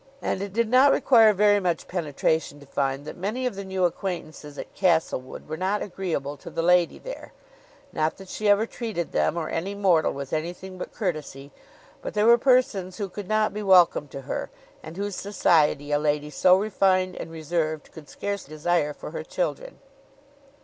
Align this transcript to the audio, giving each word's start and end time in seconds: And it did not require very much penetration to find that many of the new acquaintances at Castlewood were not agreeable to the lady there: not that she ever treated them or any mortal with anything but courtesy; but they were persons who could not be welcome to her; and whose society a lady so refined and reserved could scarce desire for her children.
And 0.19 0.41
it 0.41 0.51
did 0.51 0.67
not 0.67 0.91
require 0.91 1.31
very 1.31 1.59
much 1.59 1.87
penetration 1.87 2.59
to 2.59 2.65
find 2.65 3.05
that 3.05 3.15
many 3.15 3.45
of 3.45 3.53
the 3.53 3.63
new 3.63 3.85
acquaintances 3.85 4.57
at 4.57 4.73
Castlewood 4.73 5.47
were 5.47 5.57
not 5.57 5.83
agreeable 5.83 6.37
to 6.37 6.49
the 6.49 6.63
lady 6.63 6.97
there: 6.97 7.33
not 7.93 8.17
that 8.17 8.27
she 8.27 8.49
ever 8.49 8.65
treated 8.65 9.11
them 9.11 9.37
or 9.37 9.47
any 9.47 9.75
mortal 9.75 10.11
with 10.11 10.33
anything 10.33 10.79
but 10.79 10.91
courtesy; 10.91 11.51
but 12.01 12.15
they 12.15 12.23
were 12.23 12.39
persons 12.39 12.97
who 12.97 13.09
could 13.09 13.27
not 13.27 13.53
be 13.53 13.61
welcome 13.61 14.07
to 14.07 14.21
her; 14.21 14.49
and 14.81 14.97
whose 14.97 15.15
society 15.15 15.91
a 15.91 15.99
lady 15.99 16.31
so 16.31 16.57
refined 16.57 17.15
and 17.15 17.29
reserved 17.29 17.91
could 17.91 18.09
scarce 18.09 18.43
desire 18.43 18.95
for 18.95 19.11
her 19.11 19.21
children. 19.23 19.77